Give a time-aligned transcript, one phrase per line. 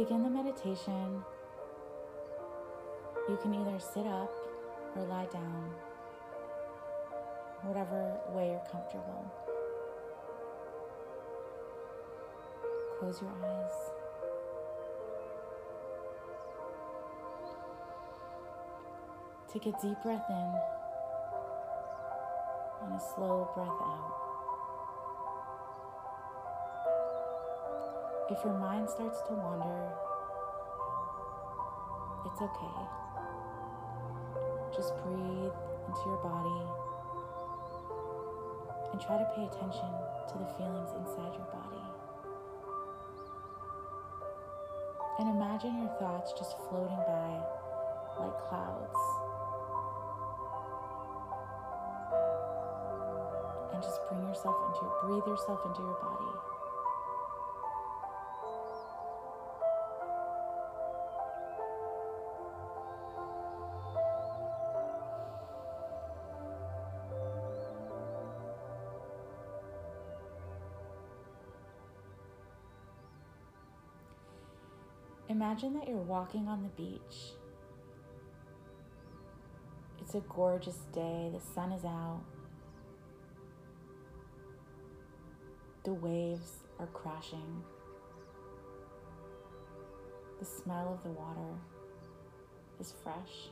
[0.00, 1.22] Begin the meditation,
[3.28, 4.32] you can either sit up
[4.96, 5.74] or lie down,
[7.60, 9.30] whatever way you're comfortable.
[12.98, 13.72] Close your eyes.
[19.52, 20.54] Take a deep breath in
[22.84, 24.19] and a slow breath out.
[28.30, 29.90] If your mind starts to wander,
[32.24, 32.80] it's okay.
[34.70, 36.62] Just breathe into your body
[38.92, 39.90] and try to pay attention
[40.30, 41.82] to the feelings inside your body.
[45.18, 47.42] And imagine your thoughts just floating by
[48.14, 49.02] like clouds.
[53.74, 56.49] And just bring yourself into your, breathe yourself into your body.
[75.30, 77.34] Imagine that you're walking on the beach.
[80.00, 82.20] It's a gorgeous day, the sun is out.
[85.84, 87.62] The waves are crashing.
[90.40, 91.54] The smell of the water
[92.80, 93.50] is fresh.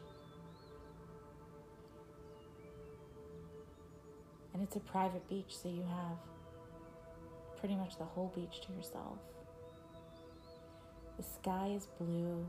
[4.52, 6.18] And it's a private beach, so you have
[7.56, 9.18] pretty much the whole beach to yourself.
[11.18, 12.46] The sky is blue.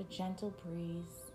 [0.00, 1.30] a gentle breeze.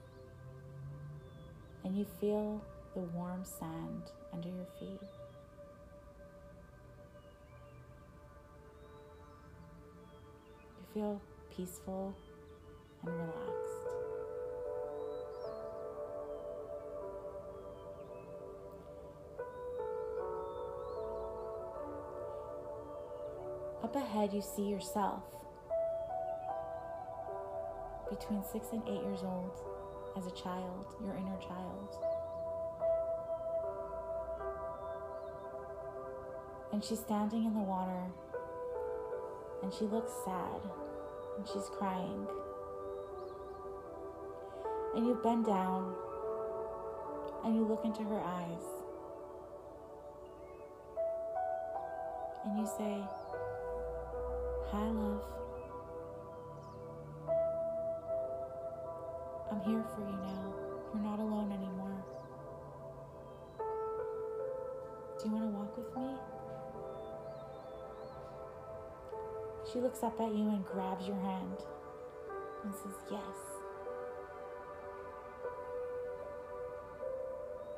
[1.86, 2.62] And you feel
[2.94, 5.00] the warm sand under your feet.
[10.78, 11.22] You feel
[11.56, 12.14] peaceful
[13.06, 13.67] and relaxed.
[23.88, 25.24] Up ahead, you see yourself
[28.10, 29.62] between six and eight years old
[30.18, 31.96] as a child, your inner child.
[36.74, 38.12] And she's standing in the water
[39.64, 40.60] and she looks sad
[41.38, 42.28] and she's crying.
[44.98, 45.96] And you bend down
[47.46, 48.66] and you look into her eyes
[52.44, 53.02] and you say,
[54.70, 55.22] Hi, love.
[59.50, 60.54] I'm here for you now.
[60.94, 62.04] You're not alone anymore.
[65.18, 66.10] Do you want to walk with me?
[69.72, 71.64] She looks up at you and grabs your hand
[72.66, 73.22] and says, Yes.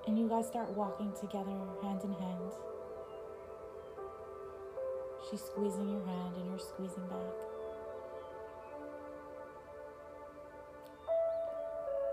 [0.08, 2.52] And you guys start walking together, hand in hand.
[5.30, 7.38] She's squeezing your hand and you're squeezing back.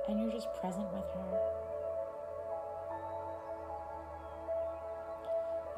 [0.06, 1.41] And you're just present with her.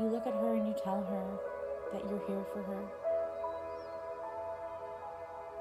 [0.00, 1.26] You look at her and you tell her
[1.92, 2.82] that you're here for her.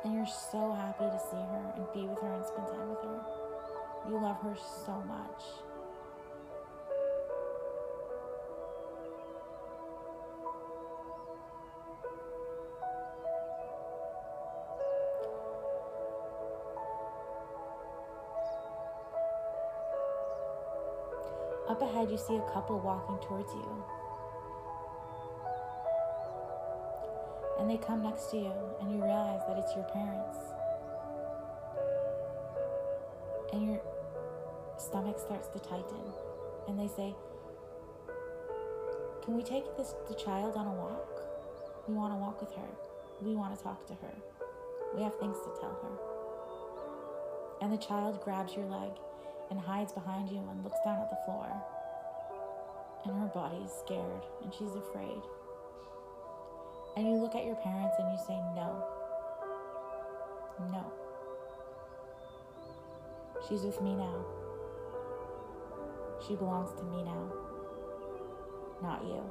[0.03, 3.01] And you're so happy to see her and be with her and spend time with
[3.01, 3.21] her.
[4.09, 4.55] You love her
[4.85, 5.66] so much.
[21.69, 23.83] Up ahead, you see a couple walking towards you.
[27.59, 30.37] And they come next to you, and you realize that it's your parents.
[33.51, 33.81] And your
[34.77, 35.99] stomach starts to tighten.
[36.69, 37.13] And they say,
[39.25, 41.21] Can we take this the child on a walk?
[41.85, 42.69] We want to walk with her.
[43.21, 44.13] We want to talk to her.
[44.95, 47.61] We have things to tell her.
[47.61, 48.91] And the child grabs your leg
[49.49, 51.47] and hides behind you and looks down at the floor.
[53.05, 55.21] And her body is scared and she's afraid.
[56.95, 58.83] And you look at your parents and you say, No.
[60.71, 60.91] No.
[63.47, 64.25] She's with me now.
[66.27, 67.31] She belongs to me now,
[68.81, 69.21] not you.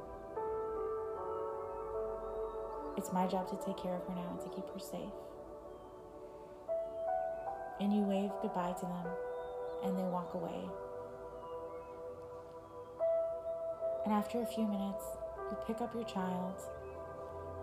[2.95, 5.13] It's my job to take care of her now and to keep her safe.
[7.79, 9.05] And you wave goodbye to them
[9.83, 10.69] and they walk away.
[14.05, 15.03] And after a few minutes,
[15.51, 16.55] you pick up your child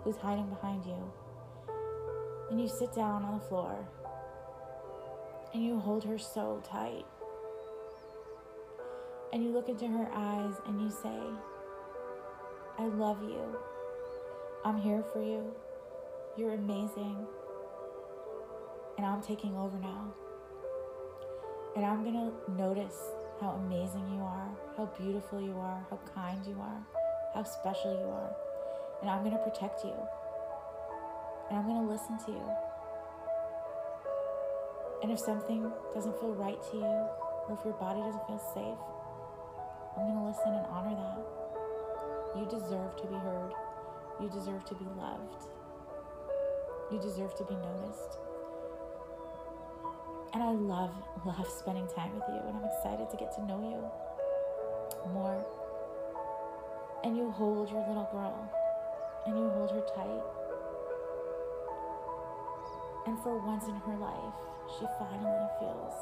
[0.03, 1.13] who's hiding behind you
[2.51, 3.89] And you sit down on the floor
[5.53, 7.07] and you hold her so tight.
[9.33, 11.19] And you look into her eyes and you say,
[12.79, 13.57] I love you.
[14.65, 15.53] I'm here for you.
[16.37, 17.17] You're amazing.
[18.99, 20.13] And I'm taking over now.
[21.77, 22.97] And I'm going to notice
[23.41, 26.87] how amazing you are, how beautiful you are, how kind you are,
[27.35, 28.33] how special you are.
[29.01, 29.95] And I'm going to protect you.
[31.51, 32.49] And I'm going to listen to you.
[35.03, 36.95] And if something doesn't feel right to you,
[37.49, 38.79] or if your body doesn't feel safe,
[39.99, 42.39] I'm going to listen and honor that.
[42.39, 43.53] You deserve to be heard.
[44.21, 45.49] You deserve to be loved.
[46.93, 48.19] You deserve to be noticed.
[50.35, 50.91] And I love,
[51.25, 55.47] love spending time with you, and I'm excited to get to know you more.
[57.05, 58.51] And you hold your little girl,
[59.27, 60.25] and you hold her tight.
[63.07, 64.35] And for once in her life,
[64.77, 65.95] she finally feels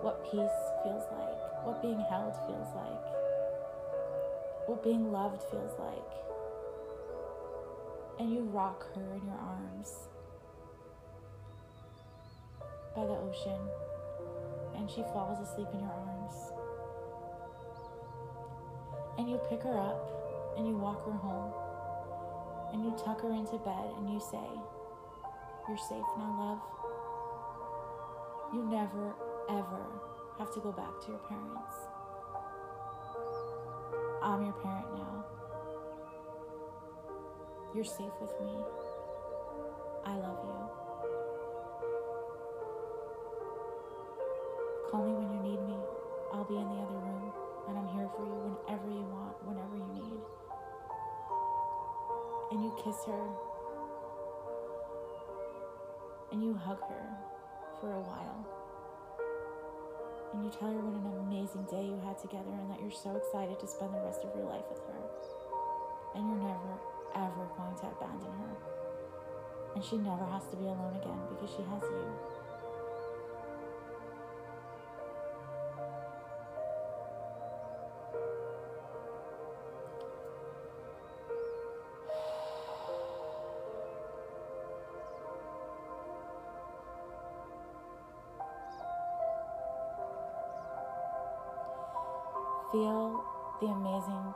[0.00, 3.04] what peace feels like, what being held feels like,
[4.66, 6.12] what being loved feels like.
[8.18, 10.08] And you rock her in your arms
[12.94, 13.60] by the ocean,
[14.76, 16.34] and she falls asleep in your arms.
[19.18, 20.08] And you pick her up
[20.56, 21.52] and you walk her home,
[22.72, 24.48] and you tuck her into bed and you say,
[25.68, 26.62] You're safe now, love.
[28.52, 29.14] You never,
[29.48, 29.86] ever
[30.38, 31.74] have to go back to your parents.
[34.22, 35.24] I'm your parent now.
[37.74, 38.54] You're safe with me.
[40.04, 40.61] I love you.
[44.92, 45.80] Call me when you need me.
[46.36, 47.32] I'll be in the other room,
[47.64, 50.20] and I'm here for you whenever you want, whenever you need.
[52.52, 53.24] And you kiss her,
[56.28, 57.08] and you hug her
[57.80, 58.44] for a while.
[60.36, 63.16] And you tell her what an amazing day you had together, and that you're so
[63.16, 65.00] excited to spend the rest of your life with her.
[66.20, 66.76] And you're never,
[67.16, 68.52] ever going to abandon her.
[69.72, 72.12] And she never has to be alone again because she has you.
[92.72, 93.22] Feel
[93.60, 94.32] the amazing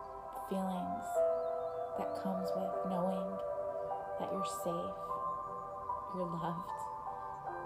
[0.51, 1.07] feelings
[1.97, 3.33] that comes with knowing
[4.21, 4.97] that you're safe,
[6.15, 6.69] you're loved,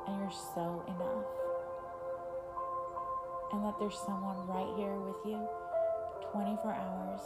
[0.07, 1.27] and you're so enough.
[3.51, 5.43] And that there's someone right here with you
[6.31, 7.21] 24 hours,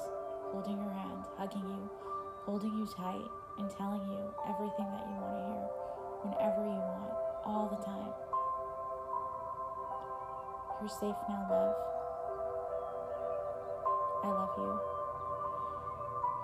[0.49, 1.91] holding your hand, hugging you,
[2.47, 5.69] holding you tight, and telling you everything that you want to hear
[6.25, 7.13] whenever you want,
[7.45, 8.09] all the time.
[10.81, 12.04] You're safe now, love.
[14.25, 14.81] I love you.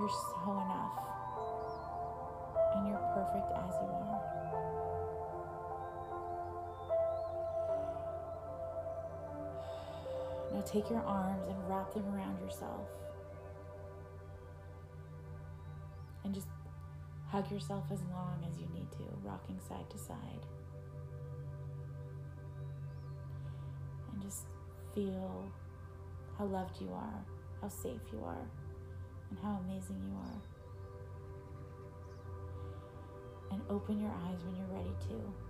[0.01, 0.93] You're so enough.
[2.77, 4.21] And you're perfect as you are.
[10.53, 12.87] Now take your arms and wrap them around yourself.
[16.25, 16.49] And just
[17.29, 20.45] hug yourself as long as you need to, rocking side to side.
[24.13, 24.45] And just
[24.95, 25.51] feel
[26.37, 27.25] how loved you are
[27.61, 28.47] how safe you are,
[29.31, 30.41] and how amazing you are.
[33.53, 35.50] And open your eyes when you're ready to.